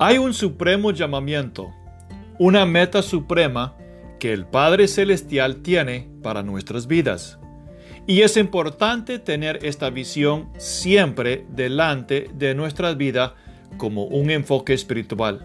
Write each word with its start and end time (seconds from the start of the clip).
Hay 0.00 0.18
un 0.18 0.32
supremo 0.32 0.92
llamamiento, 0.92 1.74
una 2.38 2.64
meta 2.64 3.02
suprema 3.02 3.76
que 4.20 4.32
el 4.32 4.46
Padre 4.46 4.86
Celestial 4.86 5.56
tiene 5.56 6.08
para 6.22 6.44
nuestras 6.44 6.86
vidas. 6.86 7.40
Y 8.06 8.20
es 8.20 8.36
importante 8.36 9.18
tener 9.18 9.58
esta 9.66 9.90
visión 9.90 10.50
siempre 10.56 11.46
delante 11.50 12.30
de 12.32 12.54
nuestra 12.54 12.94
vida 12.94 13.34
como 13.76 14.04
un 14.04 14.30
enfoque 14.30 14.72
espiritual. 14.72 15.44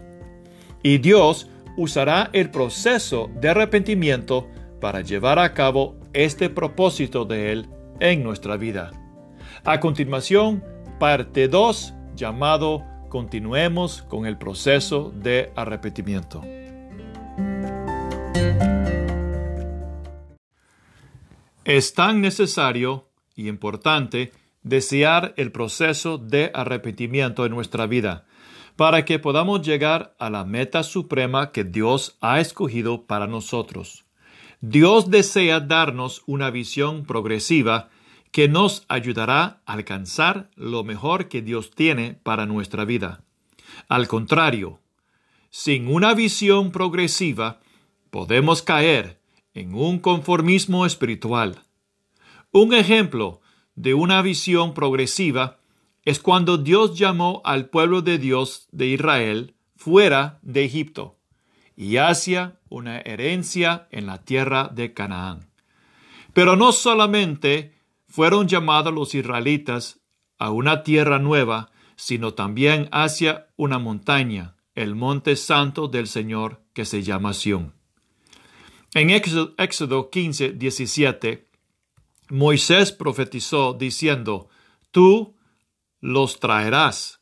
Y 0.84 0.98
Dios 0.98 1.48
usará 1.76 2.30
el 2.32 2.52
proceso 2.52 3.32
de 3.40 3.48
arrepentimiento 3.48 4.46
para 4.80 5.00
llevar 5.00 5.40
a 5.40 5.52
cabo 5.52 5.96
este 6.12 6.48
propósito 6.48 7.24
de 7.24 7.50
Él 7.50 7.68
en 7.98 8.22
nuestra 8.22 8.56
vida. 8.56 8.92
A 9.64 9.80
continuación, 9.80 10.62
parte 11.00 11.48
2 11.48 11.92
llamado 12.14 12.93
Continuemos 13.14 14.02
con 14.02 14.26
el 14.26 14.36
proceso 14.38 15.12
de 15.14 15.52
arrepentimiento. 15.54 16.42
Es 21.64 21.94
tan 21.94 22.20
necesario 22.20 23.06
y 23.36 23.46
importante 23.46 24.32
desear 24.64 25.32
el 25.36 25.52
proceso 25.52 26.18
de 26.18 26.50
arrepentimiento 26.54 27.46
en 27.46 27.52
nuestra 27.52 27.86
vida 27.86 28.26
para 28.74 29.04
que 29.04 29.20
podamos 29.20 29.64
llegar 29.64 30.16
a 30.18 30.28
la 30.28 30.44
meta 30.44 30.82
suprema 30.82 31.52
que 31.52 31.62
Dios 31.62 32.18
ha 32.20 32.40
escogido 32.40 33.06
para 33.06 33.28
nosotros. 33.28 34.06
Dios 34.60 35.08
desea 35.08 35.60
darnos 35.60 36.24
una 36.26 36.50
visión 36.50 37.04
progresiva 37.04 37.90
que 38.34 38.48
nos 38.48 38.84
ayudará 38.88 39.62
a 39.64 39.74
alcanzar 39.74 40.50
lo 40.56 40.82
mejor 40.82 41.28
que 41.28 41.40
Dios 41.40 41.70
tiene 41.70 42.14
para 42.14 42.46
nuestra 42.46 42.84
vida. 42.84 43.22
Al 43.88 44.08
contrario, 44.08 44.80
sin 45.50 45.86
una 45.86 46.14
visión 46.14 46.72
progresiva, 46.72 47.60
podemos 48.10 48.60
caer 48.60 49.20
en 49.54 49.76
un 49.76 50.00
conformismo 50.00 50.84
espiritual. 50.84 51.62
Un 52.50 52.74
ejemplo 52.74 53.40
de 53.76 53.94
una 53.94 54.20
visión 54.20 54.74
progresiva 54.74 55.60
es 56.02 56.18
cuando 56.18 56.58
Dios 56.58 56.98
llamó 56.98 57.40
al 57.44 57.66
pueblo 57.66 58.02
de 58.02 58.18
Dios 58.18 58.66
de 58.72 58.88
Israel 58.88 59.54
fuera 59.76 60.40
de 60.42 60.64
Egipto 60.64 61.20
y 61.76 61.98
hacia 61.98 62.58
una 62.68 62.98
herencia 62.98 63.86
en 63.92 64.06
la 64.06 64.24
tierra 64.24 64.72
de 64.74 64.92
Canaán. 64.92 65.50
Pero 66.32 66.56
no 66.56 66.72
solamente 66.72 67.73
fueron 68.14 68.46
llamados 68.46 68.94
los 68.94 69.12
israelitas 69.16 70.00
a 70.38 70.52
una 70.52 70.84
tierra 70.84 71.18
nueva, 71.18 71.72
sino 71.96 72.32
también 72.32 72.88
hacia 72.92 73.48
una 73.56 73.80
montaña, 73.80 74.54
el 74.76 74.94
monte 74.94 75.34
santo 75.34 75.88
del 75.88 76.06
Señor 76.06 76.62
que 76.74 76.84
se 76.84 77.02
llama 77.02 77.32
Sión. 77.32 77.74
En 78.94 79.10
Éxodo 79.10 80.10
15, 80.10 80.52
17, 80.52 81.48
Moisés 82.28 82.92
profetizó 82.92 83.72
diciendo, 83.74 84.48
Tú 84.92 85.34
los 86.00 86.38
traerás 86.38 87.20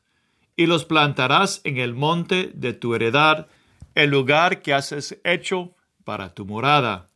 y 0.57 0.67
los 0.67 0.85
plantarás 0.85 1.63
en 1.65 1.79
el 1.79 1.95
monte 1.95 2.53
de 2.55 2.75
tu 2.75 2.95
heredad, 2.95 3.49
el 3.95 4.11
lugar 4.11 4.61
que 4.61 4.75
has 4.75 5.17
hecho 5.25 5.75
para 6.05 6.35
tu 6.35 6.45
morada, 6.45 7.09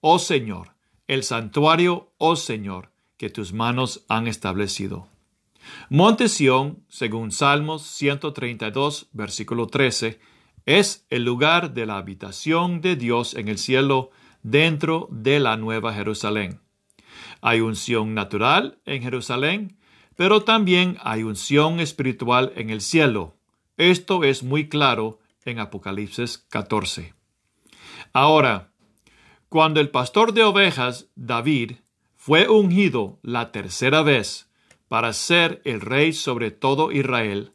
oh 0.00 0.18
Señor, 0.18 0.76
el 1.06 1.24
santuario, 1.24 2.14
oh 2.16 2.34
Señor, 2.34 2.90
que 3.18 3.28
tus 3.28 3.52
manos 3.52 4.04
han 4.08 4.26
establecido. 4.26 5.08
Monte 5.90 6.28
Sión, 6.28 6.84
según 6.88 7.32
Salmos 7.32 7.82
132, 7.82 9.08
versículo 9.12 9.66
13, 9.66 10.18
es 10.64 11.06
el 11.10 11.24
lugar 11.24 11.74
de 11.74 11.86
la 11.86 11.98
habitación 11.98 12.80
de 12.80 12.96
Dios 12.96 13.34
en 13.34 13.48
el 13.48 13.58
cielo 13.58 14.10
dentro 14.42 15.08
de 15.10 15.40
la 15.40 15.56
Nueva 15.56 15.92
Jerusalén. 15.92 16.60
Hay 17.40 17.60
unción 17.60 18.14
natural 18.14 18.78
en 18.84 19.02
Jerusalén, 19.02 19.78
pero 20.16 20.42
también 20.42 20.96
hay 21.02 21.22
unción 21.22 21.80
espiritual 21.80 22.52
en 22.56 22.70
el 22.70 22.80
cielo. 22.80 23.36
Esto 23.76 24.24
es 24.24 24.42
muy 24.42 24.68
claro 24.68 25.20
en 25.44 25.58
Apocalipsis 25.58 26.38
14. 26.50 27.14
Ahora, 28.12 28.72
cuando 29.48 29.80
el 29.80 29.90
pastor 29.90 30.32
de 30.34 30.44
ovejas, 30.44 31.08
David, 31.14 31.76
fue 32.28 32.46
ungido 32.46 33.18
la 33.22 33.52
tercera 33.52 34.02
vez 34.02 34.50
para 34.86 35.14
ser 35.14 35.62
el 35.64 35.80
rey 35.80 36.12
sobre 36.12 36.50
todo 36.50 36.92
Israel, 36.92 37.54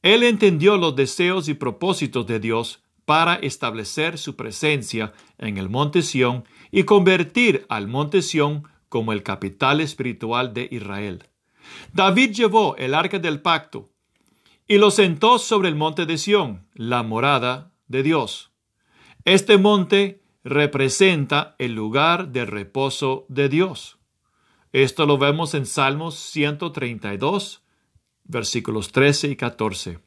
él 0.00 0.22
entendió 0.22 0.78
los 0.78 0.96
deseos 0.96 1.48
y 1.48 1.52
propósitos 1.52 2.26
de 2.26 2.40
Dios 2.40 2.82
para 3.04 3.34
establecer 3.34 4.16
su 4.16 4.34
presencia 4.34 5.12
en 5.36 5.58
el 5.58 5.68
monte 5.68 6.00
Sión 6.00 6.44
y 6.70 6.84
convertir 6.84 7.66
al 7.68 7.88
monte 7.88 8.22
Sión 8.22 8.62
como 8.88 9.12
el 9.12 9.22
capital 9.22 9.82
espiritual 9.82 10.54
de 10.54 10.66
Israel. 10.70 11.24
David 11.92 12.30
llevó 12.30 12.74
el 12.78 12.94
arca 12.94 13.18
del 13.18 13.42
pacto 13.42 13.90
y 14.66 14.78
lo 14.78 14.90
sentó 14.90 15.38
sobre 15.38 15.68
el 15.68 15.74
monte 15.74 16.06
de 16.06 16.16
Sión, 16.16 16.66
la 16.72 17.02
morada 17.02 17.70
de 17.86 18.02
Dios. 18.02 18.50
Este 19.26 19.58
monte 19.58 20.22
representa 20.42 21.54
el 21.58 21.74
lugar 21.74 22.28
de 22.28 22.46
reposo 22.46 23.26
de 23.28 23.50
Dios. 23.50 23.98
Esto 24.76 25.06
lo 25.06 25.16
vemos 25.16 25.54
en 25.54 25.64
Salmos 25.64 26.16
132, 26.16 27.62
versículos 28.24 28.92
13 28.92 29.28
y 29.28 29.36
14. 29.36 30.00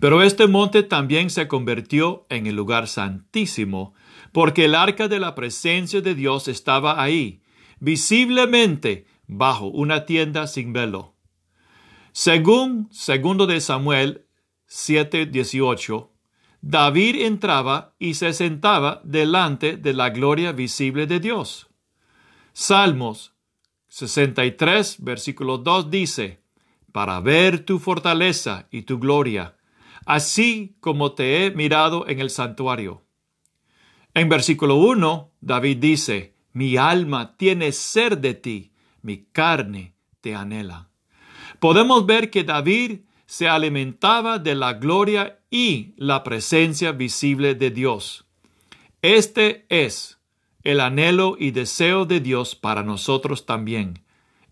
Pero 0.00 0.22
este 0.24 0.48
monte 0.48 0.82
también 0.82 1.30
se 1.30 1.46
convirtió 1.46 2.26
en 2.28 2.48
el 2.48 2.56
lugar 2.56 2.88
santísimo, 2.88 3.94
porque 4.32 4.64
el 4.64 4.74
arca 4.74 5.06
de 5.06 5.20
la 5.20 5.36
presencia 5.36 6.00
de 6.00 6.16
Dios 6.16 6.48
estaba 6.48 7.00
ahí, 7.00 7.40
visiblemente 7.78 9.06
bajo 9.28 9.66
una 9.66 10.06
tienda 10.06 10.48
sin 10.48 10.72
velo. 10.72 11.14
Según 12.10 12.88
segundo 12.90 13.46
de 13.46 13.60
Samuel 13.60 14.26
7:18, 14.66 16.10
David 16.62 17.22
entraba 17.26 17.94
y 18.00 18.14
se 18.14 18.32
sentaba 18.32 19.00
delante 19.04 19.76
de 19.76 19.94
la 19.94 20.10
gloria 20.10 20.50
visible 20.50 21.06
de 21.06 21.20
Dios. 21.20 21.69
Salmos 22.52 23.34
63, 23.88 24.96
versículo 25.00 25.58
2 25.58 25.90
dice, 25.90 26.40
para 26.92 27.20
ver 27.20 27.64
tu 27.64 27.78
fortaleza 27.78 28.68
y 28.70 28.82
tu 28.82 28.98
gloria, 28.98 29.56
así 30.06 30.76
como 30.80 31.12
te 31.12 31.44
he 31.44 31.50
mirado 31.50 32.08
en 32.08 32.20
el 32.20 32.30
santuario. 32.30 33.02
En 34.14 34.28
versículo 34.28 34.76
1, 34.76 35.32
David 35.40 35.76
dice, 35.78 36.34
mi 36.52 36.76
alma 36.76 37.36
tiene 37.36 37.72
sed 37.72 38.18
de 38.18 38.34
ti, 38.34 38.72
mi 39.02 39.24
carne 39.24 39.94
te 40.20 40.34
anhela. 40.34 40.90
Podemos 41.58 42.06
ver 42.06 42.30
que 42.30 42.44
David 42.44 43.00
se 43.26 43.48
alimentaba 43.48 44.38
de 44.38 44.54
la 44.54 44.74
gloria 44.74 45.40
y 45.50 45.94
la 45.96 46.24
presencia 46.24 46.92
visible 46.92 47.54
de 47.54 47.70
Dios. 47.70 48.24
Este 49.02 49.66
es 49.68 50.19
el 50.64 50.80
anhelo 50.80 51.36
y 51.38 51.50
deseo 51.52 52.04
de 52.04 52.20
Dios 52.20 52.54
para 52.54 52.82
nosotros 52.82 53.46
también, 53.46 54.00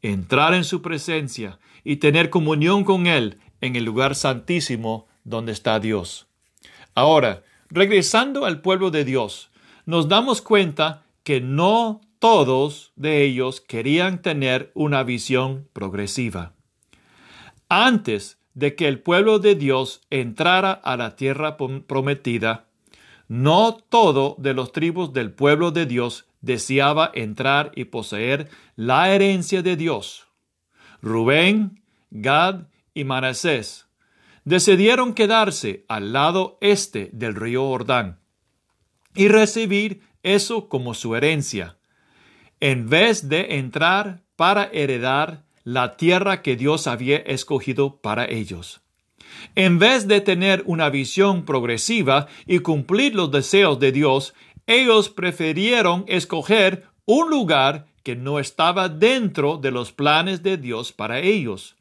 entrar 0.02 0.54
en 0.54 0.64
su 0.64 0.82
presencia 0.82 1.58
y 1.84 1.96
tener 1.96 2.30
comunión 2.30 2.84
con 2.84 3.06
Él 3.06 3.38
en 3.60 3.76
el 3.76 3.84
lugar 3.84 4.14
santísimo 4.14 5.06
donde 5.24 5.52
está 5.52 5.80
Dios. 5.80 6.26
Ahora, 6.94 7.42
regresando 7.68 8.44
al 8.44 8.60
pueblo 8.60 8.90
de 8.90 9.04
Dios, 9.04 9.50
nos 9.86 10.08
damos 10.08 10.42
cuenta 10.42 11.04
que 11.22 11.40
no 11.40 12.00
todos 12.18 12.92
de 12.96 13.22
ellos 13.22 13.60
querían 13.60 14.22
tener 14.22 14.72
una 14.74 15.02
visión 15.02 15.68
progresiva. 15.72 16.52
Antes 17.68 18.38
de 18.54 18.74
que 18.74 18.88
el 18.88 19.00
pueblo 19.00 19.38
de 19.38 19.54
Dios 19.54 20.00
entrara 20.10 20.72
a 20.72 20.96
la 20.96 21.16
tierra 21.16 21.56
prometida, 21.56 22.67
no 23.28 23.76
todo 23.76 24.34
de 24.38 24.54
los 24.54 24.72
tribus 24.72 25.12
del 25.12 25.32
pueblo 25.32 25.70
de 25.70 25.86
Dios 25.86 26.26
deseaba 26.40 27.10
entrar 27.14 27.72
y 27.74 27.84
poseer 27.84 28.48
la 28.74 29.12
herencia 29.12 29.62
de 29.62 29.76
Dios. 29.76 30.28
Rubén, 31.02 31.82
Gad 32.10 32.68
y 32.94 33.04
Manasés 33.04 33.86
decidieron 34.44 35.12
quedarse 35.12 35.84
al 35.88 36.12
lado 36.12 36.56
este 36.62 37.10
del 37.12 37.34
río 37.34 37.66
Jordán 37.66 38.20
y 39.14 39.28
recibir 39.28 40.02
eso 40.22 40.68
como 40.68 40.94
su 40.94 41.14
herencia, 41.14 41.78
en 42.60 42.88
vez 42.88 43.28
de 43.28 43.56
entrar 43.56 44.22
para 44.36 44.64
heredar 44.72 45.44
la 45.64 45.96
tierra 45.96 46.40
que 46.40 46.56
Dios 46.56 46.86
había 46.86 47.18
escogido 47.18 48.00
para 48.00 48.24
ellos. 48.24 48.80
En 49.54 49.78
vez 49.78 50.06
de 50.08 50.20
tener 50.20 50.62
una 50.66 50.90
visión 50.90 51.44
progresiva 51.44 52.26
y 52.46 52.60
cumplir 52.60 53.14
los 53.14 53.30
deseos 53.30 53.78
de 53.78 53.92
Dios, 53.92 54.34
ellos 54.66 55.08
prefirieron 55.08 56.04
escoger 56.08 56.84
un 57.04 57.30
lugar 57.30 57.86
que 58.02 58.16
no 58.16 58.38
estaba 58.38 58.88
dentro 58.88 59.56
de 59.56 59.70
los 59.70 59.92
planes 59.92 60.42
de 60.42 60.56
Dios 60.56 60.92
para 60.92 61.20
ellos. 61.20 61.76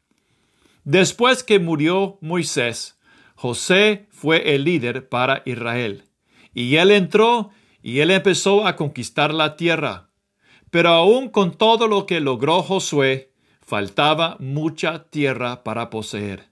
Después 0.84 1.42
que 1.42 1.58
murió 1.58 2.18
Moisés, 2.20 2.98
José 3.34 4.08
fue 4.10 4.54
el 4.54 4.64
líder 4.64 5.08
para 5.08 5.42
Israel. 5.44 6.04
Y 6.54 6.76
él 6.76 6.90
entró 6.90 7.50
y 7.82 8.00
él 8.00 8.10
empezó 8.10 8.66
a 8.66 8.74
conquistar 8.74 9.32
la 9.32 9.54
tierra. 9.56 10.10
Pero 10.70 10.88
aún 10.90 11.28
con 11.28 11.52
todo 11.52 11.88
lo 11.88 12.04
que 12.06 12.20
logró 12.20 12.62
Josué, 12.62 13.32
faltaba 13.60 14.36
mucha 14.40 15.04
tierra 15.04 15.62
para 15.62 15.88
poseer. 15.90 16.47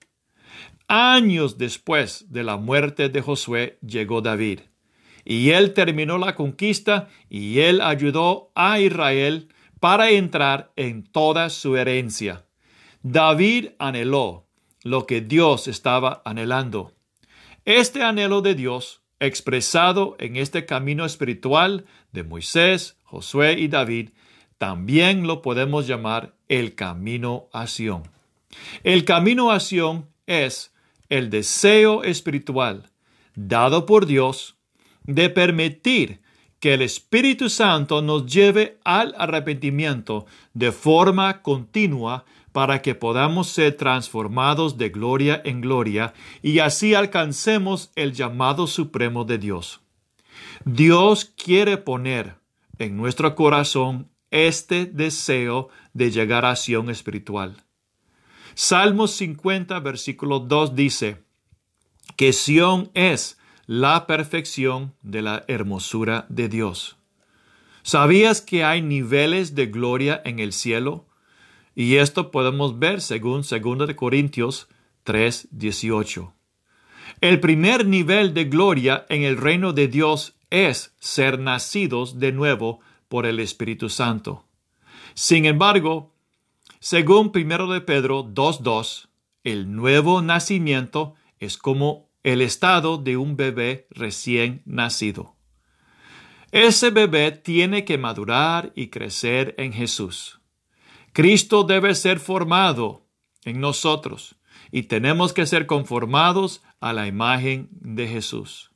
Años 0.89 1.59
después 1.59 2.33
de 2.33 2.45
la 2.45 2.57
muerte 2.57 3.09
de 3.09 3.21
Josué 3.21 3.79
llegó 3.85 4.21
David, 4.21 4.61
y 5.25 5.51
él 5.51 5.75
terminó 5.75 6.17
la 6.17 6.37
conquista 6.37 7.09
y 7.29 7.59
él 7.59 7.81
ayudó 7.81 8.53
a 8.55 8.79
Israel 8.79 9.49
para 9.81 10.11
entrar 10.11 10.73
en 10.77 11.03
toda 11.03 11.51
su 11.51 11.77
herencia. 11.77 12.47
David 13.03 13.71
anheló 13.81 14.47
lo 14.85 15.07
que 15.07 15.21
Dios 15.21 15.67
estaba 15.67 16.23
anhelando. 16.25 16.93
Este 17.65 18.05
anhelo 18.05 18.41
de 18.41 18.55
Dios, 18.55 19.03
expresado 19.19 20.15
en 20.21 20.37
este 20.37 20.67
camino 20.67 21.05
espiritual 21.05 21.87
de 22.13 22.23
Moisés, 22.23 22.97
Josué 23.03 23.55
y 23.59 23.67
David, 23.67 24.11
también 24.59 25.27
lo 25.27 25.43
podemos 25.43 25.89
llamar 25.89 26.37
el 26.49 26.77
camino 26.77 27.49
a 27.53 27.67
Sion. 27.67 28.05
El 28.85 29.05
camino 29.05 29.51
a 29.51 29.59
Sion 29.59 30.09
es 30.27 30.73
el 31.09 31.31
deseo 31.31 32.05
espiritual 32.05 32.91
dado 33.35 33.87
por 33.87 34.07
Dios 34.07 34.57
de 35.05 35.31
permitir 35.31 36.21
que 36.59 36.75
el 36.75 36.83
Espíritu 36.83 37.49
Santo 37.49 38.03
nos 38.03 38.27
lleve 38.27 38.79
al 38.83 39.15
arrepentimiento 39.19 40.27
de 40.55 40.73
forma 40.73 41.43
continua 41.43 42.25
para 42.53 42.81
que 42.81 42.95
podamos 42.95 43.49
ser 43.49 43.77
transformados 43.77 44.79
de 44.79 44.89
gloria 44.89 45.43
en 45.45 45.61
gloria 45.61 46.15
y 46.43 46.61
así 46.61 46.95
alcancemos 46.95 47.93
el 47.95 48.15
llamado 48.15 48.67
supremo 48.67 49.25
de 49.25 49.37
Dios. 49.37 49.83
Dios 50.65 51.27
quiere 51.27 51.77
poner 51.77 52.37
en 52.79 52.97
nuestro 52.97 53.35
corazón 53.35 54.09
este 54.31 54.87
deseo 54.87 55.69
de 55.93 56.11
llegar 56.11 56.45
a 56.47 56.51
acción 56.51 56.89
espiritual. 56.89 57.66
Salmos 58.59 59.11
50, 59.11 59.79
versículo 59.81 60.39
2 60.41 60.75
dice 60.75 61.19
que 62.17 62.33
Sión 62.33 62.91
es 62.95 63.37
la 63.67 64.07
perfección 64.07 64.95
de 65.03 65.21
la 65.21 65.45
hermosura 65.47 66.25
de 66.31 66.49
Dios. 66.49 66.97
¿Sabías 67.83 68.41
que 68.41 68.65
hay 68.65 68.81
niveles 68.81 69.55
de 69.55 69.67
gloria 69.67 70.23
en 70.25 70.39
el 70.39 70.55
cielo? 70.55 71.05
Y 71.75 71.97
esto 71.97 72.31
podemos 72.31 72.79
ver 72.79 73.03
según 73.03 73.43
2 73.43 73.95
Corintios 73.95 74.69
3, 75.05 75.49
18. 75.51 76.33
El 77.21 77.41
primer 77.41 77.87
nivel 77.87 78.33
de 78.33 78.47
gloria 78.47 79.05
en 79.11 79.23
el 79.25 79.37
reino 79.37 79.75
de 79.75 79.89
Dios 79.89 80.35
es 80.49 80.95
ser 80.99 81.39
nacidos 81.39 82.19
de 82.21 82.33
nuevo 82.33 82.81
por 83.09 83.27
el 83.27 83.39
Espíritu 83.39 83.91
Santo. 83.91 84.47
Sin 85.13 85.45
embargo, 85.45 86.16
según 86.89 87.33
1 87.35 87.67
de 87.67 87.81
Pedro 87.81 88.23
2.2, 88.23 89.09
el 89.43 89.75
nuevo 89.75 90.23
nacimiento 90.23 91.17
es 91.41 91.59
como 91.59 92.13
el 92.23 92.41
estado 92.41 92.97
de 92.97 93.17
un 93.17 93.37
bebé 93.37 93.89
recién 93.91 94.63
nacido. 94.67 95.35
Ese 96.53 96.91
bebé 96.91 97.33
tiene 97.33 97.85
que 97.85 97.99
madurar 97.99 98.73
y 98.77 98.87
crecer 98.87 99.57
en 99.59 99.73
Jesús. 99.73 100.41
Cristo 101.13 101.65
debe 101.65 101.93
ser 101.97 102.21
formado 102.21 103.09
en 103.45 103.59
nosotros 103.59 104.37
y 104.71 104.85
tenemos 104.85 105.33
que 105.33 105.45
ser 105.47 105.67
conformados 105.67 106.63
a 106.79 106.93
la 106.93 107.09
imagen 107.09 107.69
de 107.73 108.07
Jesús. 108.07 108.71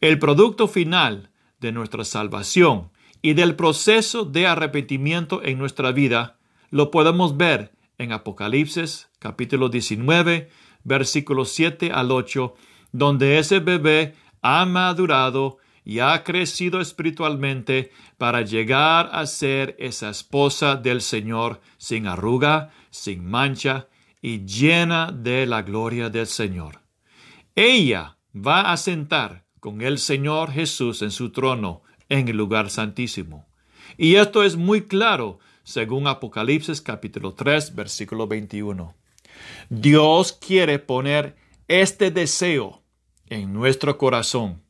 El 0.00 0.18
producto 0.18 0.66
final 0.66 1.30
de 1.60 1.70
nuestra 1.70 2.04
salvación 2.04 2.90
y 3.22 3.34
del 3.34 3.54
proceso 3.54 4.24
de 4.24 4.48
arrepentimiento 4.48 5.40
en 5.44 5.60
nuestra 5.60 5.92
vida 5.92 6.40
lo 6.72 6.90
podemos 6.90 7.36
ver 7.36 7.70
en 7.98 8.12
Apocalipsis 8.12 9.10
capítulo 9.18 9.68
19 9.68 10.48
versículos 10.84 11.50
7 11.50 11.92
al 11.92 12.10
8, 12.10 12.54
donde 12.92 13.38
ese 13.38 13.60
bebé 13.60 14.14
ha 14.40 14.64
madurado 14.64 15.58
y 15.84 15.98
ha 15.98 16.24
crecido 16.24 16.80
espiritualmente 16.80 17.90
para 18.16 18.40
llegar 18.40 19.10
a 19.12 19.26
ser 19.26 19.76
esa 19.78 20.08
esposa 20.08 20.76
del 20.76 21.02
Señor 21.02 21.60
sin 21.76 22.06
arruga, 22.06 22.70
sin 22.88 23.28
mancha 23.28 23.88
y 24.22 24.46
llena 24.46 25.12
de 25.12 25.44
la 25.44 25.60
gloria 25.60 26.08
del 26.08 26.26
Señor. 26.26 26.80
Ella 27.54 28.16
va 28.34 28.72
a 28.72 28.78
sentar 28.78 29.44
con 29.60 29.82
el 29.82 29.98
Señor 29.98 30.50
Jesús 30.50 31.02
en 31.02 31.10
su 31.10 31.32
trono 31.32 31.82
en 32.08 32.28
el 32.28 32.36
lugar 32.38 32.70
santísimo. 32.70 33.46
Y 33.98 34.14
esto 34.14 34.42
es 34.42 34.56
muy 34.56 34.82
claro 34.86 35.38
según 35.64 36.06
Apocalipsis 36.06 36.80
capítulo 36.80 37.34
3 37.34 37.74
versículo 37.74 38.26
21. 38.26 38.94
Dios 39.68 40.32
quiere 40.32 40.78
poner 40.78 41.36
este 41.68 42.10
deseo 42.10 42.82
en 43.28 43.52
nuestro 43.52 43.96
corazón 43.98 44.62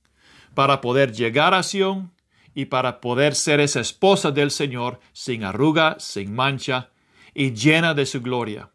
para 0.54 0.80
poder 0.80 1.12
llegar 1.12 1.54
a 1.54 1.62
Sion 1.62 2.12
y 2.54 2.66
para 2.66 3.00
poder 3.00 3.34
ser 3.34 3.60
esa 3.60 3.80
esposa 3.80 4.30
del 4.30 4.50
Señor 4.50 5.00
sin 5.12 5.44
arruga, 5.44 5.96
sin 5.98 6.34
mancha 6.34 6.90
y 7.34 7.52
llena 7.52 7.94
de 7.94 8.06
su 8.06 8.20
gloria. 8.20 8.70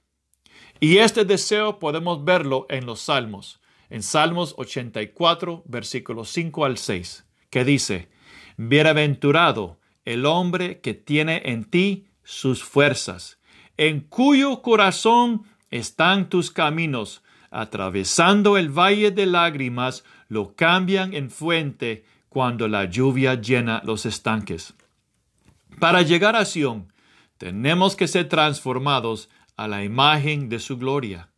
Y 0.79 0.97
este 0.97 1.25
deseo 1.25 1.79
podemos 1.79 2.23
verlo 2.23 2.65
en 2.69 2.85
los 2.85 3.01
Salmos, 3.01 3.61
en 3.89 4.03
Salmos 4.03 4.55
84, 4.57 5.63
versículos 5.65 6.29
5 6.29 6.65
al 6.65 6.77
6, 6.77 7.25
que 7.49 7.63
dice, 7.63 8.09
Bienaventurado 8.57 9.79
el 10.07 10.25
hombre 10.25 10.79
que 10.79 10.93
tiene 10.93 11.41
en 11.45 11.65
ti 11.65 12.06
sus 12.27 12.61
fuerzas, 12.61 13.39
en 13.77 14.01
cuyo 14.01 14.61
corazón 14.61 15.43
están 15.71 16.27
tus 16.27 16.51
caminos, 16.51 17.23
atravesando 17.51 18.57
el 18.57 18.67
valle 18.67 19.11
de 19.11 19.25
lágrimas, 19.25 20.03
lo 20.27 20.53
cambian 20.53 21.13
en 21.13 21.31
fuente 21.31 22.03
cuando 22.27 22.67
la 22.67 22.83
lluvia 22.83 23.35
llena 23.35 23.81
los 23.85 24.05
estanques. 24.05 24.73
Para 25.79 26.01
llegar 26.01 26.35
a 26.35 26.43
Sión, 26.43 26.91
tenemos 27.37 27.95
que 27.95 28.09
ser 28.09 28.27
transformados 28.27 29.29
a 29.55 29.69
la 29.69 29.85
imagen 29.85 30.49
de 30.49 30.59
su 30.59 30.77
gloria. 30.77 31.29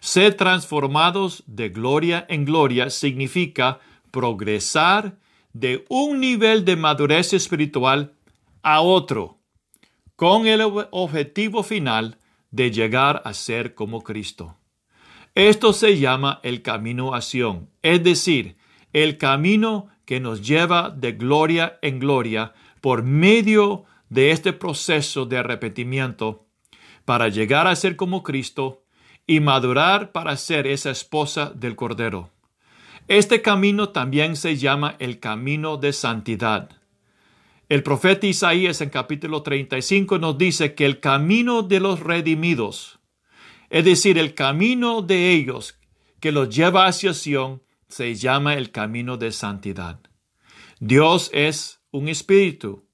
Ser 0.00 0.34
transformados 0.34 1.44
de 1.46 1.68
gloria 1.68 2.26
en 2.28 2.44
gloria 2.44 2.90
significa 2.90 3.78
progresar 4.10 5.18
de 5.52 5.84
un 5.88 6.18
nivel 6.18 6.64
de 6.64 6.74
madurez 6.74 7.32
espiritual 7.32 8.14
a 8.64 8.80
otro, 8.80 9.38
con 10.22 10.46
el 10.46 10.60
objetivo 10.60 11.64
final 11.64 12.16
de 12.52 12.70
llegar 12.70 13.22
a 13.24 13.34
ser 13.34 13.74
como 13.74 14.04
Cristo. 14.04 14.56
Esto 15.34 15.72
se 15.72 15.98
llama 15.98 16.38
el 16.44 16.62
camino 16.62 17.12
a 17.12 17.18
es 17.18 18.04
decir, 18.04 18.56
el 18.92 19.18
camino 19.18 19.88
que 20.04 20.20
nos 20.20 20.46
lleva 20.46 20.90
de 20.90 21.10
gloria 21.10 21.80
en 21.82 21.98
gloria 21.98 22.52
por 22.80 23.02
medio 23.02 23.82
de 24.10 24.30
este 24.30 24.52
proceso 24.52 25.26
de 25.26 25.38
arrepentimiento 25.38 26.46
para 27.04 27.26
llegar 27.26 27.66
a 27.66 27.74
ser 27.74 27.96
como 27.96 28.22
Cristo 28.22 28.84
y 29.26 29.40
madurar 29.40 30.12
para 30.12 30.36
ser 30.36 30.68
esa 30.68 30.92
esposa 30.92 31.50
del 31.52 31.74
Cordero. 31.74 32.30
Este 33.08 33.42
camino 33.42 33.88
también 33.88 34.36
se 34.36 34.56
llama 34.56 34.94
el 35.00 35.18
camino 35.18 35.78
de 35.78 35.92
santidad. 35.92 36.81
El 37.68 37.82
profeta 37.82 38.26
Isaías 38.26 38.80
en 38.80 38.90
capítulo 38.90 39.42
35 39.42 40.18
nos 40.18 40.36
dice 40.36 40.74
que 40.74 40.84
el 40.84 41.00
camino 41.00 41.62
de 41.62 41.80
los 41.80 42.00
redimidos, 42.00 42.98
es 43.70 43.84
decir, 43.84 44.18
el 44.18 44.34
camino 44.34 45.00
de 45.00 45.32
ellos 45.32 45.78
que 46.20 46.32
los 46.32 46.54
lleva 46.54 46.86
hacia 46.86 47.14
Sion 47.14 47.62
se 47.88 48.14
llama 48.14 48.54
el 48.54 48.70
camino 48.70 49.16
de 49.16 49.32
santidad. 49.32 50.00
Dios 50.80 51.30
es 51.32 51.80
un 51.90 52.08
espíritu 52.08 52.84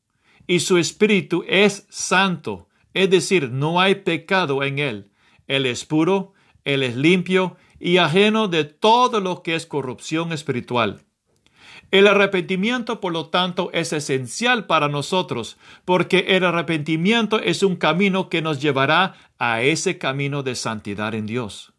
y 0.47 0.61
su 0.61 0.79
espíritu 0.79 1.45
es 1.49 1.87
santo, 1.89 2.69
es 2.95 3.11
decir, 3.11 3.51
no 3.51 3.81
hay 3.81 3.97
pecado 3.97 4.63
en 4.63 4.79
él. 4.79 5.11
Él 5.47 5.67
es 5.67 5.85
puro, 5.85 6.35
él 6.65 6.83
es 6.83 6.97
limpio 6.97 7.57
y 7.81 7.97
ajeno 7.97 8.49
de 8.49 8.65
todo 8.65 9.21
lo 9.21 9.43
que 9.43 9.55
es 9.55 9.67
corrupción 9.67 10.33
espiritual. 10.33 11.08
El 11.91 12.07
arrepentimiento, 12.07 13.01
por 13.01 13.15
lo 13.15 13.29
tanto, 13.29 13.71
es 13.73 13.95
esencial 13.95 14.67
para 14.67 14.89
nosotros, 14.89 15.57
porque 15.87 16.27
el 16.29 16.45
arrepentimiento 16.45 17.41
es 17.41 17.63
un 17.63 17.77
camino 17.77 18.29
que 18.29 18.43
nos 18.43 18.61
llevará 18.61 19.15
a 19.39 19.63
ese 19.63 19.97
camino 19.97 20.43
de 20.43 20.55
santidad 20.55 21.15
en 21.15 21.27
Dios. 21.27 21.73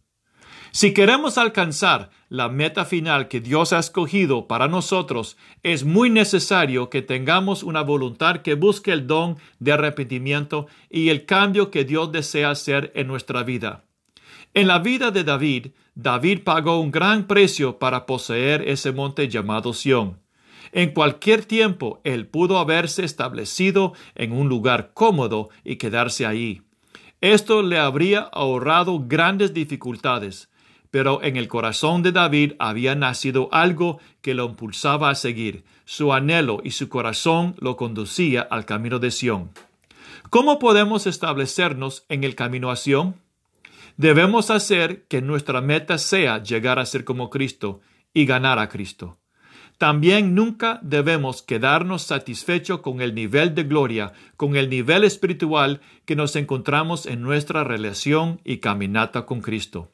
Si 0.72 0.94
queremos 0.94 1.38
alcanzar 1.38 2.10
la 2.28 2.50
meta 2.50 2.86
final 2.86 3.28
que 3.28 3.40
Dios 3.40 3.74
ha 3.74 3.80
escogido 3.80 4.48
para 4.48 4.68
nosotros, 4.68 5.38
es 5.64 5.84
muy 5.84 6.10
necesario 6.10 6.90
que 6.90 7.02
tengamos 7.02 7.64
una 7.64 7.82
voluntad 7.82 8.38
que 8.38 8.54
busque 8.54 8.92
el 8.92 9.08
don 9.08 9.38
de 9.60 9.72
arrepentimiento 9.74 10.68
y 10.90 11.10
el 11.10 11.26
cambio 11.26 11.72
que 11.72 11.86
Dios 11.86 12.12
desea 12.12 12.52
hacer 12.52 12.92
en 12.96 13.08
nuestra 13.08 13.44
vida. 13.44 13.84
En 14.54 14.68
la 14.68 14.80
vida 14.80 15.12
de 15.12 15.24
David, 15.24 15.68
David 15.94 16.42
pagó 16.44 16.80
un 16.80 16.92
gran 16.92 17.28
precio 17.28 17.78
para 17.78 18.06
poseer 18.06 18.68
ese 18.68 18.92
monte 18.92 19.28
llamado 19.28 19.74
Sión. 19.74 20.20
En 20.72 20.92
cualquier 20.92 21.46
tiempo 21.46 22.02
él 22.04 22.28
pudo 22.28 22.58
haberse 22.58 23.06
establecido 23.06 23.94
en 24.16 24.32
un 24.32 24.50
lugar 24.50 24.92
cómodo 24.94 25.50
y 25.64 25.76
quedarse 25.76 26.26
allí. 26.26 26.64
Esto 27.22 27.62
le 27.62 27.78
habría 27.78 28.22
ahorrado 28.22 29.04
grandes 29.06 29.54
dificultades, 29.54 30.50
pero 30.90 31.22
en 31.22 31.38
el 31.38 31.48
corazón 31.48 32.02
de 32.02 32.12
David 32.12 32.54
había 32.58 32.96
nacido 32.96 33.50
algo 33.52 34.00
que 34.22 34.34
lo 34.34 34.46
impulsaba 34.46 35.10
a 35.10 35.16
seguir. 35.16 35.64
Su 35.86 36.12
anhelo 36.14 36.60
y 36.64 36.72
su 36.72 36.90
corazón 36.90 37.56
lo 37.60 37.76
conducía 37.76 38.42
al 38.42 38.66
camino 38.66 39.00
de 39.00 39.12
Sión. 39.12 39.52
¿Cómo 40.30 40.60
podemos 40.60 41.08
establecernos 41.08 42.06
en 42.10 42.24
el 42.24 42.36
camino 42.36 42.72
a 42.72 42.76
Sión? 42.76 43.16
Debemos 44.00 44.50
hacer 44.50 45.04
que 45.10 45.22
nuestra 45.22 45.60
meta 45.60 45.98
sea 45.98 46.42
llegar 46.42 46.80
a 46.80 46.86
ser 46.86 47.04
como 47.04 47.30
Cristo 47.30 47.82
y 48.14 48.26
ganar 48.26 48.58
a 48.58 48.70
Cristo. 48.70 49.20
También 49.78 50.36
nunca 50.36 50.80
debemos 50.84 51.42
quedarnos 51.42 52.04
satisfechos 52.04 52.80
con 52.80 53.02
el 53.02 53.14
nivel 53.14 53.54
de 53.56 53.66
gloria, 53.66 54.14
con 54.38 54.56
el 54.56 54.70
nivel 54.70 55.04
espiritual 55.04 55.82
que 56.06 56.16
nos 56.16 56.38
encontramos 56.38 57.08
en 57.08 57.22
nuestra 57.22 57.66
relación 57.66 58.40
y 58.46 58.60
caminata 58.60 59.26
con 59.26 59.42
Cristo. 59.42 59.92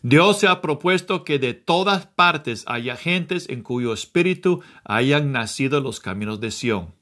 Dios 0.00 0.38
se 0.38 0.48
ha 0.48 0.62
propuesto 0.62 1.22
que 1.22 1.38
de 1.38 1.52
todas 1.52 2.06
partes 2.06 2.64
haya 2.66 2.96
gentes 2.96 3.46
en 3.50 3.62
cuyo 3.62 3.92
espíritu 3.92 4.62
hayan 4.84 5.32
nacido 5.32 5.82
los 5.82 6.00
caminos 6.00 6.40
de 6.40 6.50
Sión. 6.50 6.94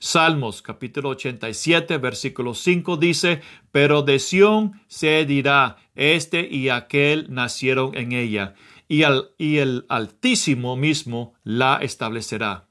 Salmos 0.00 0.62
capítulo 0.62 1.10
87 1.10 1.98
versículo 1.98 2.54
5 2.54 2.96
dice, 2.96 3.40
Pero 3.72 4.02
de 4.02 4.18
Sión 4.18 4.80
se 4.86 5.24
dirá, 5.24 5.76
este 5.94 6.48
y 6.48 6.68
aquel 6.68 7.26
nacieron 7.30 7.96
en 7.96 8.12
ella, 8.12 8.54
y, 8.88 9.02
el 9.02 9.84
Altísimo 9.88 10.76
mismo 10.76 11.34
la 11.42 11.78
establecerá. 11.82 12.68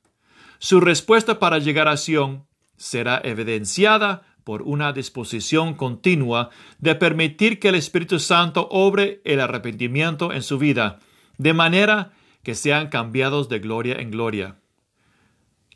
Su 0.59 0.79
respuesta 0.79 1.39
para 1.39 1.59
llegar 1.59 1.87
a 1.87 1.97
Sión 1.97 2.47
será 2.77 3.21
evidenciada 3.23 4.23
por 4.43 4.61
una 4.61 4.93
disposición 4.93 5.73
continua 5.73 6.49
de 6.79 6.95
permitir 6.95 7.59
que 7.59 7.69
el 7.69 7.75
Espíritu 7.75 8.19
Santo 8.19 8.67
obre 8.71 9.21
el 9.25 9.41
arrepentimiento 9.41 10.31
en 10.31 10.41
su 10.41 10.57
vida, 10.57 10.99
de 11.37 11.53
manera 11.53 12.13
que 12.43 12.55
sean 12.55 12.87
cambiados 12.87 13.49
de 13.49 13.59
gloria 13.59 13.97
en 13.99 14.09
gloria. 14.09 14.55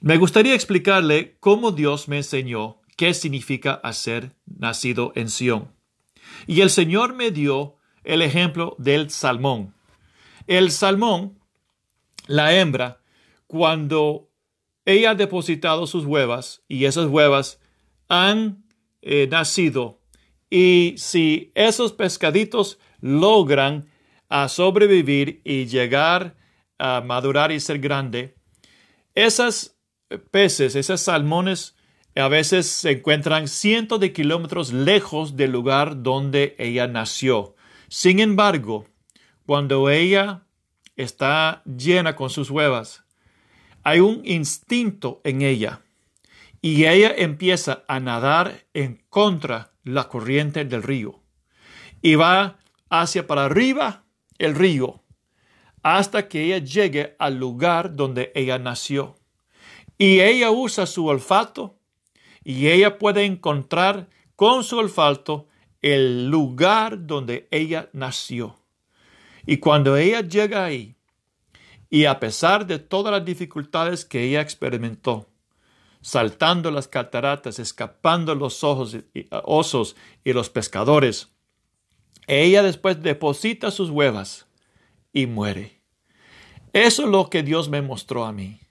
Me 0.02 0.18
gustaría 0.18 0.56
explicarle 0.56 1.38
cómo 1.40 1.72
Dios 1.72 2.08
me 2.08 2.18
enseñó 2.18 2.82
qué 2.98 3.14
significa 3.14 3.74
hacer 3.84 4.36
nacido 4.48 5.14
en 5.14 5.30
Sión. 5.30 5.72
Y 6.48 6.62
el 6.62 6.72
Señor 6.72 7.14
me 7.14 7.30
dio 7.30 7.78
el 8.04 8.24
ejemplo 8.24 8.76
del 8.80 9.12
salmón. 9.12 9.76
El 10.48 10.72
salmón, 10.72 11.40
la 12.26 12.56
hembra, 12.56 13.04
cuando 13.46 14.32
ella 14.86 15.12
ha 15.12 15.16
depositado 15.16 15.86
sus 15.86 16.06
huevas 16.06 16.64
y 16.68 16.86
esas 16.86 17.06
huevas 17.06 17.60
han 18.08 18.66
eh, 19.04 19.28
nacido 19.30 20.02
y 20.50 20.96
si 20.98 21.52
esos 21.54 21.94
pescaditos 21.94 22.80
logran 23.02 23.88
a 24.30 24.50
sobrevivir 24.50 25.42
y 25.44 25.66
llegar 25.66 26.38
a 26.80 27.02
madurar 27.02 27.52
y 27.52 27.60
ser 27.60 27.78
grande, 27.78 28.36
esas 29.14 29.71
peces, 30.18 30.76
esos 30.76 31.02
salmones, 31.02 31.76
a 32.16 32.28
veces 32.28 32.68
se 32.68 32.92
encuentran 32.92 33.48
cientos 33.48 34.00
de 34.00 34.12
kilómetros 34.12 34.74
lejos 34.74 35.38
del 35.38 35.52
lugar 35.52 36.04
donde 36.04 36.56
ella 36.60 36.88
nació. 36.88 37.56
Sin 37.88 38.20
embargo, 38.20 38.86
cuando 39.46 39.90
ella 39.90 40.44
está 40.98 41.64
llena 41.66 42.16
con 42.16 42.30
sus 42.30 42.50
huevas, 42.50 43.04
hay 43.84 44.00
un 44.00 44.22
instinto 44.26 45.22
en 45.24 45.42
ella 45.42 45.82
y 46.62 46.86
ella 46.86 47.14
empieza 47.18 47.84
a 47.88 48.00
nadar 48.00 48.66
en 48.74 49.04
contra 49.10 49.72
la 49.84 50.08
corriente 50.08 50.64
del 50.66 50.84
río 50.84 51.22
y 52.02 52.16
va 52.16 52.60
hacia 52.90 53.26
para 53.26 53.46
arriba 53.46 54.04
el 54.38 54.56
río 54.56 55.04
hasta 55.82 56.28
que 56.28 56.44
ella 56.44 56.60
llegue 56.60 57.16
al 57.18 57.38
lugar 57.38 57.96
donde 57.96 58.32
ella 58.36 58.60
nació. 58.60 59.21
Y 60.02 60.20
ella 60.22 60.50
usa 60.50 60.88
su 60.88 61.06
olfato 61.06 61.78
y 62.44 62.70
ella 62.70 62.98
puede 62.98 63.24
encontrar 63.24 64.10
con 64.36 64.64
su 64.64 64.80
olfato 64.80 65.48
el 65.80 66.28
lugar 66.28 67.06
donde 67.06 67.48
ella 67.52 67.88
nació. 67.94 68.58
Y 69.46 69.58
cuando 69.58 69.98
ella 69.98 70.22
llega 70.22 70.66
ahí, 70.66 70.96
y 71.88 72.06
a 72.06 72.20
pesar 72.20 72.66
de 72.66 72.80
todas 72.80 73.12
las 73.12 73.24
dificultades 73.24 74.04
que 74.04 74.24
ella 74.24 74.42
experimentó, 74.42 75.30
saltando 76.02 76.72
las 76.72 76.88
cataratas, 76.88 77.60
escapando 77.60 78.34
los 78.34 78.64
ojos 78.64 78.98
osos 79.44 79.96
y 80.24 80.34
los 80.34 80.50
pescadores, 80.50 81.28
ella 82.26 82.64
después 82.64 83.04
deposita 83.04 83.70
sus 83.70 83.92
huevas 83.92 84.48
y 85.14 85.28
muere. 85.28 85.80
Eso 86.74 87.04
es 87.04 87.10
lo 87.10 87.30
que 87.30 87.44
Dios 87.44 87.70
me 87.70 87.84
mostró 87.84 88.26
a 88.26 88.32
mí. 88.32 88.62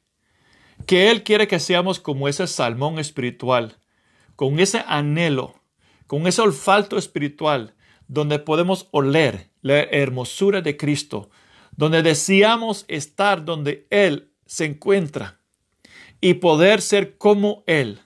Que 0.87 1.11
Él 1.11 1.23
quiere 1.23 1.47
que 1.47 1.61
seamos 1.61 2.01
como 2.01 2.29
ese 2.29 2.47
salmón 2.47 2.99
espiritual, 2.99 3.77
con 4.37 4.59
ese 4.59 4.83
anhelo, 4.87 5.55
con 6.07 6.27
ese 6.27 6.43
olfato 6.43 6.97
espiritual, 6.99 7.75
donde 8.09 8.39
podemos 8.39 8.89
oler 8.91 9.51
la 9.63 9.81
hermosura 9.81 10.63
de 10.63 10.77
Cristo, 10.77 11.31
donde 11.77 12.03
deseamos 12.03 12.85
estar 12.89 13.45
donde 13.45 13.87
Él 13.91 14.33
se 14.47 14.65
encuentra 14.65 15.41
y 16.21 16.35
poder 16.35 16.83
ser 16.83 17.17
como 17.17 17.63
Él 17.67 18.01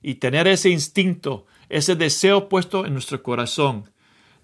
y 0.00 0.14
tener 0.16 0.46
ese 0.46 0.70
instinto, 0.70 1.46
ese 1.68 1.96
deseo 1.96 2.48
puesto 2.48 2.86
en 2.86 2.92
nuestro 2.92 3.22
corazón 3.22 3.90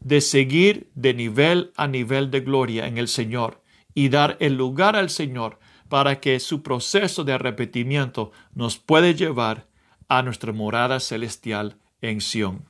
de 0.01 0.21
seguir 0.21 0.91
de 0.95 1.15
nivel 1.15 1.73
a 1.77 1.87
nivel 1.87 2.31
de 2.31 2.41
gloria 2.41 2.87
en 2.87 2.99
el 2.99 3.09
Señor 3.09 3.63
y 3.95 4.09
dar 4.09 4.37
el 4.41 4.57
lugar 4.57 4.97
al 4.97 5.11
Señor 5.11 5.59
para 5.89 6.21
que 6.21 6.39
su 6.41 6.63
proceso 6.63 7.25
de 7.25 7.33
arrepentimiento 7.33 8.33
nos 8.55 8.79
puede 8.79 9.15
llevar 9.15 9.67
a 10.09 10.23
nuestra 10.23 10.53
morada 10.53 11.01
celestial 11.01 11.79
en 12.01 12.21
Sión. 12.21 12.67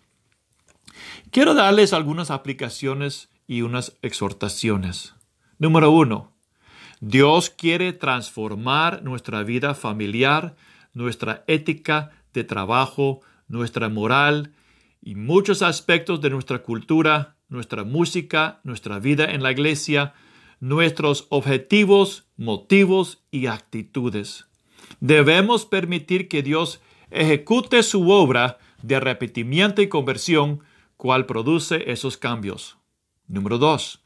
Quiero 1.31 1.55
darles 1.55 1.93
algunas 1.93 2.31
aplicaciones 2.31 3.31
y 3.47 3.63
unas 3.63 3.97
exhortaciones. 4.03 5.15
Número 5.59 5.91
uno, 5.91 6.33
Dios 7.01 7.51
quiere 7.51 7.93
transformar 7.93 9.03
nuestra 9.03 9.43
vida 9.43 9.75
familiar, 9.75 10.57
nuestra 10.93 11.45
ética 11.47 12.11
de 12.33 12.45
trabajo, 12.45 13.21
nuestra 13.47 13.89
moral 13.89 14.53
y 15.01 15.15
muchos 15.15 15.63
aspectos 15.63 16.21
de 16.21 16.31
nuestra 16.31 16.63
cultura, 16.63 17.37
nuestra 17.49 17.85
música, 17.85 18.61
nuestra 18.65 18.99
vida 18.99 19.27
en 19.27 19.43
la 19.43 19.53
iglesia, 19.53 20.15
nuestros 20.61 21.27
objetivos, 21.31 22.28
motivos 22.38 23.23
y 23.30 23.47
actitudes. 23.47 24.47
Debemos 25.00 25.66
permitir 25.66 26.28
que 26.28 26.42
Dios 26.42 26.80
ejecute 27.11 27.83
su 27.83 28.09
obra 28.09 28.59
de 28.83 28.97
arrepentimiento 28.97 29.83
y 29.83 29.88
conversión, 29.88 30.62
cual 30.97 31.26
produce 31.26 31.90
esos 31.90 32.16
cambios. 32.16 32.78
Número 33.26 33.59
2. 33.59 34.00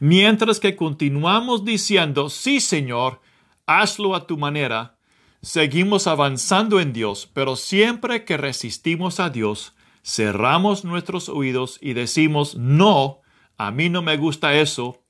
Mientras 0.00 0.60
que 0.60 0.76
continuamos 0.76 1.64
diciendo, 1.64 2.30
sí 2.30 2.60
Señor, 2.60 3.20
hazlo 3.66 4.14
a 4.14 4.26
tu 4.26 4.38
manera, 4.38 4.98
seguimos 5.42 6.06
avanzando 6.06 6.80
en 6.80 6.92
Dios, 6.92 7.28
pero 7.32 7.56
siempre 7.56 8.24
que 8.24 8.36
resistimos 8.36 9.18
a 9.20 9.30
Dios, 9.30 9.74
cerramos 10.04 10.84
nuestros 10.84 11.28
oídos 11.28 11.78
y 11.80 11.94
decimos, 11.94 12.56
no, 12.56 13.20
a 13.56 13.70
mí 13.70 13.88
no 13.88 14.02
me 14.02 14.16
gusta 14.16 14.54
eso, 14.54 15.01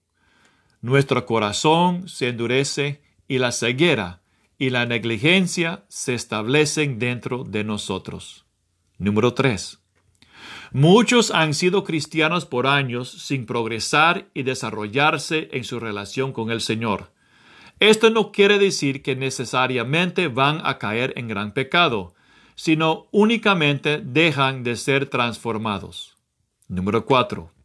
nuestro 0.83 1.25
corazón 1.25 2.09
se 2.09 2.29
endurece 2.29 3.03
y 3.29 3.39
la 3.39 3.53
ceguera 3.53 4.21
y 4.59 4.71
la 4.71 4.85
negligencia 4.85 5.85
se 5.89 6.15
establecen 6.15 6.99
dentro 6.99 7.45
de 7.45 7.65
nosotros. 7.65 8.47
Número 8.99 9.33
3. 9.33 9.79
Muchos 10.73 11.31
han 11.31 11.55
sido 11.55 11.85
cristianos 11.85 12.47
por 12.47 12.67
años 12.67 13.11
sin 13.11 13.47
progresar 13.47 14.29
y 14.35 14.43
desarrollarse 14.43 15.49
en 15.53 15.65
su 15.65 15.81
relación 15.81 16.33
con 16.33 16.51
el 16.51 16.61
Señor. 16.61 17.13
Esto 17.79 18.11
no 18.11 18.33
quiere 18.33 18.59
decir 18.59 19.03
que 19.03 19.17
necesariamente 19.17 20.29
van 20.29 20.61
a 20.65 20.79
caer 20.79 21.13
en 21.17 21.29
gran 21.29 21.53
pecado, 21.53 22.15
sino 22.55 23.07
únicamente 23.11 24.01
dejan 24.05 24.63
de 24.63 24.77
ser 24.77 25.07
transformados. 25.07 26.17
Número 26.69 27.05
4. 27.05 27.62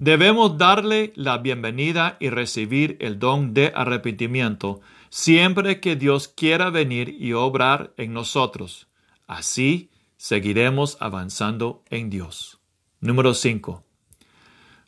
Debemos 0.00 0.56
darle 0.56 1.12
la 1.14 1.36
bienvenida 1.36 2.16
y 2.20 2.30
recibir 2.30 2.96
el 3.00 3.18
don 3.18 3.52
de 3.52 3.70
arrepentimiento 3.74 4.80
siempre 5.10 5.78
que 5.78 5.94
Dios 5.94 6.26
quiera 6.26 6.70
venir 6.70 7.14
y 7.20 7.34
obrar 7.34 7.92
en 7.98 8.14
nosotros. 8.14 8.88
Así 9.26 9.90
seguiremos 10.16 10.96
avanzando 11.00 11.84
en 11.90 12.08
Dios. 12.08 12.58
Número 13.00 13.34
5. 13.34 13.84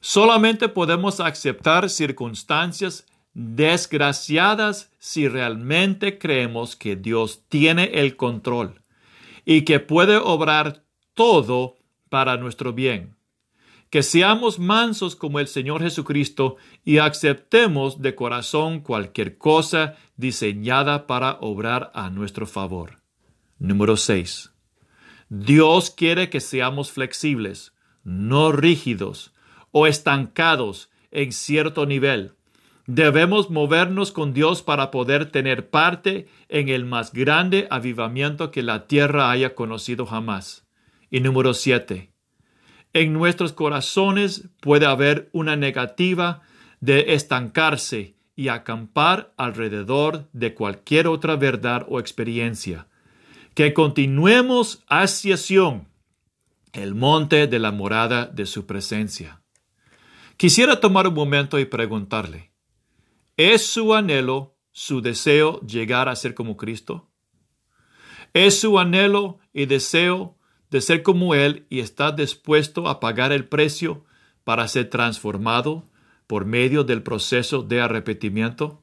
Solamente 0.01 0.71
podemos 0.71 1.21
aceptar 1.21 1.91
circunstancias 1.91 3.05
desgraciadas 3.35 4.91
si 4.99 5.29
realmente 5.29 6.19
creemos 6.19 6.75
que 6.75 6.97
Dios 6.97 7.43
tiene 7.51 8.01
el 8.01 8.17
control 8.17 8.81
y 9.45 9.67
que 9.67 9.79
puede 9.79 10.17
obrar 10.17 10.85
todo 11.13 11.77
para 12.09 12.39
nuestro 12.39 12.73
bien. 12.73 13.15
Que 13.93 14.03
seamos 14.03 14.59
mansos 14.59 15.15
como 15.15 15.39
el 15.39 15.47
Señor 15.47 15.83
Jesucristo 15.83 16.57
y 16.83 16.97
aceptemos 16.97 18.01
de 18.01 18.15
corazón 18.15 18.81
cualquier 18.81 19.37
cosa 19.37 19.97
diseñada 20.17 21.07
para 21.07 21.39
obrar 21.41 21.93
a 21.95 22.09
nuestro 22.09 22.47
favor. 22.47 23.03
Número 23.59 23.97
6. 23.97 24.51
Dios 25.29 25.91
quiere 25.91 26.31
que 26.31 26.41
seamos 26.41 26.91
flexibles, 26.91 27.75
no 28.03 28.51
rígidos 28.51 29.33
o 29.71 29.87
estancados 29.87 30.91
en 31.11 31.31
cierto 31.31 31.87
nivel 31.87 32.35
Debemos 32.87 33.49
movernos 33.49 34.11
con 34.11 34.35
Dios 34.35 34.63
para 34.63 34.91
poder 34.91 35.31
tener 35.31 35.71
parte 35.71 36.27
en 36.49 36.69
el 36.69 36.85
más 36.85 37.13
grande 37.13 37.69
avivamiento 37.71 38.51
que 38.51 38.63
la 38.63 38.89
tierra 38.89 39.31
haya 39.31 39.55
conocido 39.55 40.05
jamás. 40.05 40.67
Y 41.09 41.21
número 41.21 41.55
siete. 41.55 42.12
En 42.93 43.13
nuestros 43.13 43.53
corazones 43.53 44.49
puede 44.61 44.87
haber 44.87 45.31
una 45.33 45.57
negativa 45.57 46.43
de 46.81 47.15
estancarse 47.15 48.17
y 48.37 48.49
acampar 48.49 49.33
alrededor 49.37 50.29
de 50.33 50.55
cualquier 50.55 51.07
otra 51.07 51.37
verdad 51.37 51.87
o 51.89 52.01
experiencia. 52.01 52.89
Que 53.55 53.73
continuemos 53.73 54.83
hacia 54.89 55.37
Sion, 55.37 55.89
el 56.73 56.95
monte 56.95 57.47
de 57.47 57.59
la 57.59 57.71
morada 57.71 58.27
de 58.27 58.47
su 58.47 58.67
presencia. 58.67 59.43
Quisiera 60.37 60.81
tomar 60.81 61.07
un 61.07 61.15
momento 61.15 61.59
y 61.59 61.67
preguntarle, 61.67 62.53
¿Es 63.37 63.67
su 63.67 63.95
anhelo, 63.95 64.57
su 64.71 65.01
deseo 65.01 65.61
llegar 65.61 66.09
a 66.09 66.17
ser 66.17 66.35
como 66.35 66.57
Cristo? 66.57 67.11
¿Es 68.35 68.61
su 68.61 68.79
anhelo 68.79 69.39
y 69.53 69.67
deseo 69.67 70.39
de 70.73 70.81
ser 70.81 71.03
como 71.03 71.35
Él 71.35 71.67
y 71.69 71.81
está 71.81 72.13
dispuesto 72.13 72.89
a 72.89 72.99
pagar 72.99 73.31
el 73.31 73.45
precio 73.45 74.05
para 74.43 74.67
ser 74.67 74.89
transformado 74.89 75.85
por 76.27 76.47
medio 76.47 76.83
del 76.83 77.03
proceso 77.03 77.63
de 77.63 77.83
arrepentimiento? 77.83 78.83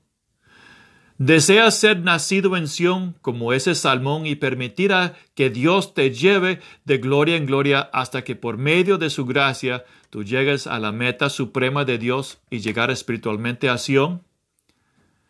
¿Deseas 1.17 1.77
ser 1.77 1.99
nacido 1.99 2.55
en 2.55 2.67
Sión 2.67 3.15
como 3.21 3.53
ese 3.53 3.73
salmón 3.73 4.27
y 4.27 4.35
permitir 4.35 4.93
que 5.33 5.49
Dios 5.49 5.95
te 5.95 6.11
lleve 6.11 6.61
de 6.85 6.99
gloria 6.99 7.35
en 7.35 7.47
gloria 7.47 7.81
hasta 7.91 8.23
que 8.23 8.35
por 8.35 8.57
medio 8.57 8.99
de 8.99 9.09
su 9.09 9.25
gracia 9.25 9.83
tú 10.11 10.23
llegues 10.23 10.67
a 10.67 10.79
la 10.79 10.91
meta 10.91 11.29
suprema 11.29 11.85
de 11.85 11.97
Dios 11.97 12.37
y 12.51 12.59
llegar 12.59 12.91
espiritualmente 12.91 13.67
a 13.67 13.79
Sión? 13.79 14.23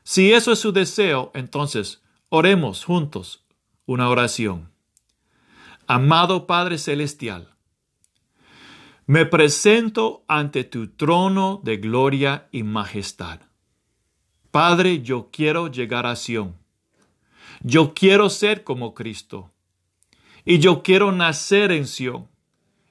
Si 0.03 0.33
eso 0.33 0.51
es 0.51 0.59
su 0.59 0.73
deseo, 0.73 1.31
entonces 1.33 2.03
oremos 2.27 2.83
juntos 2.83 3.45
una 3.85 4.09
oración. 4.09 4.69
Amado 5.91 6.46
Padre 6.46 6.77
Celestial, 6.77 7.55
me 9.08 9.25
presento 9.25 10.24
ante 10.27 10.63
tu 10.63 10.89
trono 10.89 11.62
de 11.63 11.77
gloria 11.77 12.48
y 12.51 12.62
majestad. 12.62 13.39
Padre, 14.51 15.01
yo 15.01 15.31
quiero 15.31 15.67
llegar 15.67 16.05
a 16.05 16.15
Sión. 16.15 16.55
Yo 17.62 17.96
quiero 17.96 18.29
ser 18.29 18.63
como 18.63 18.93
Cristo. 18.93 19.51
Y 20.46 20.60
yo 20.60 20.84
quiero 20.84 21.12
nacer 21.12 21.72
en 21.72 21.88
Sión 21.88 22.29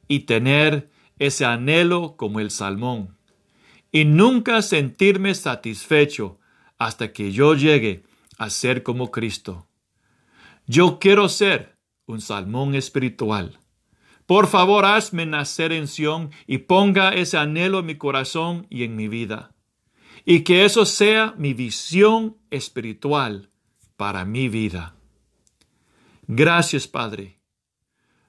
y 0.09 0.27
tener 0.27 0.91
ese 1.21 1.45
anhelo 1.45 2.17
como 2.17 2.41
el 2.41 2.51
salmón. 2.51 3.17
Y 3.93 4.07
nunca 4.07 4.61
sentirme 4.61 5.37
satisfecho 5.37 6.41
hasta 6.79 7.13
que 7.13 7.31
yo 7.31 7.55
llegue 7.55 8.03
a 8.39 8.51
ser 8.51 8.83
como 8.83 9.13
Cristo. 9.13 9.69
Yo 10.67 10.99
quiero 10.99 11.29
ser 11.29 11.78
un 12.09 12.21
salmón 12.21 12.75
espiritual. 12.75 13.61
Por 14.27 14.49
favor, 14.49 14.85
hazme 14.85 15.25
nacer 15.27 15.73
en 15.73 15.87
Sión 15.87 16.31
y 16.47 16.59
ponga 16.59 17.15
ese 17.15 17.39
anhelo 17.39 17.79
en 17.79 17.87
mi 17.87 17.97
corazón 17.97 18.67
y 18.69 18.83
en 18.83 18.97
mi 18.97 19.07
vida. 19.07 19.55
Y 20.25 20.41
que 20.41 20.65
eso 20.65 20.85
sea 20.85 21.35
mi 21.39 21.55
visión 21.55 22.37
espiritual 22.51 23.51
para 23.97 24.25
mi 24.25 24.49
vida. 24.49 24.97
Gracias, 26.27 26.89
Padre, 26.89 27.39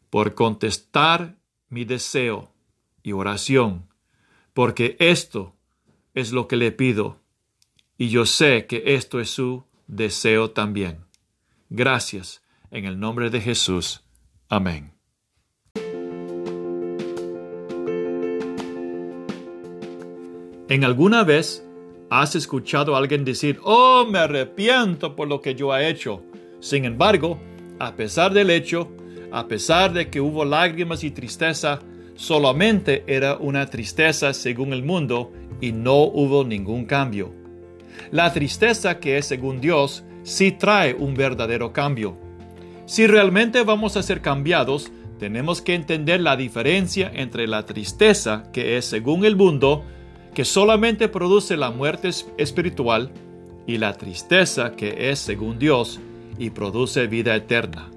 por 0.10 0.36
contestar 0.36 1.38
mi 1.70 1.84
deseo 1.86 2.52
y 3.04 3.12
oración, 3.12 3.90
porque 4.54 4.96
esto 5.00 5.56
es 6.14 6.32
lo 6.32 6.48
que 6.48 6.56
le 6.56 6.72
pido 6.72 7.20
y 7.98 8.08
yo 8.08 8.26
sé 8.26 8.66
que 8.66 8.96
esto 8.96 9.20
es 9.20 9.30
su 9.30 9.66
deseo 9.88 10.52
también. 10.52 11.06
Gracias, 11.70 12.42
en 12.72 12.86
el 12.86 13.00
nombre 13.00 13.30
de 13.30 13.42
Jesús. 13.42 14.02
Amén. 14.48 14.94
¿En 20.70 20.84
alguna 20.84 21.24
vez 21.24 21.66
has 22.12 22.36
escuchado 22.36 22.96
a 22.96 23.00
alguien 23.00 23.26
decir, 23.26 23.60
oh, 23.64 24.06
me 24.08 24.20
arrepiento 24.20 25.16
por 25.16 25.28
lo 25.28 25.42
que 25.42 25.56
yo 25.56 25.76
he 25.76 25.90
hecho? 25.90 26.24
Sin 26.60 26.86
embargo, 26.86 27.40
a 27.80 27.96
pesar 27.96 28.34
del 28.34 28.52
hecho, 28.52 28.92
a 29.32 29.48
pesar 29.48 29.94
de 29.94 30.10
que 30.10 30.22
hubo 30.22 30.46
lágrimas 30.46 31.04
y 31.04 31.10
tristeza, 31.10 31.80
solamente 32.14 33.04
era 33.08 33.38
una 33.38 33.66
tristeza 33.68 34.34
según 34.34 34.74
el 34.74 34.84
mundo 34.84 35.32
y 35.60 35.72
no 35.72 36.04
hubo 36.04 36.44
ningún 36.44 36.86
cambio. 36.86 37.34
La 38.12 38.32
tristeza 38.32 39.00
que 39.00 39.18
es 39.18 39.26
según 39.26 39.60
Dios 39.60 40.04
sí 40.22 40.52
trae 40.52 40.94
un 40.94 41.16
verdadero 41.16 41.74
cambio. 41.74 42.29
Si 42.90 43.06
realmente 43.06 43.62
vamos 43.62 43.98
a 43.98 44.02
ser 44.02 44.20
cambiados, 44.20 44.92
tenemos 45.20 45.62
que 45.62 45.76
entender 45.76 46.22
la 46.22 46.36
diferencia 46.36 47.12
entre 47.14 47.46
la 47.46 47.68
tristeza 47.68 48.46
que 48.52 48.78
es 48.78 48.86
según 48.86 49.26
el 49.26 49.36
mundo, 49.36 49.86
que 50.34 50.44
solamente 50.44 51.08
produce 51.08 51.56
la 51.56 51.70
muerte 51.70 52.10
espiritual, 52.40 53.12
y 53.68 53.78
la 53.78 53.94
tristeza 53.94 54.72
que 54.72 55.12
es 55.12 55.20
según 55.20 55.60
Dios 55.60 56.00
y 56.40 56.50
produce 56.50 57.06
vida 57.06 57.36
eterna. 57.36 57.92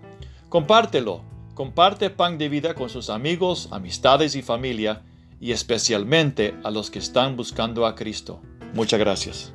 compártelo. 0.47 1.23
Comparte 1.56 2.10
pan 2.10 2.38
de 2.38 2.47
vida 2.47 2.73
con 2.73 2.89
sus 2.89 3.10
amigos, 3.10 3.67
amistades 3.69 4.38
y 4.38 4.41
familia, 4.41 5.04
y 5.41 5.51
especialmente 5.51 6.56
a 6.63 6.71
los 6.71 6.89
que 6.89 6.99
están 6.99 7.36
buscando 7.36 7.86
a 7.86 7.95
Cristo. 7.95 8.39
Muchas 8.73 9.01
gracias. 9.01 9.54